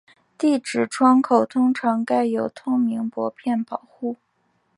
[0.35, 4.17] 地址窗口通常盖有透明薄片保护。